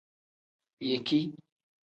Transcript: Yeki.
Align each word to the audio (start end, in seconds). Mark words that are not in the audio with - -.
Yeki. 0.89 1.19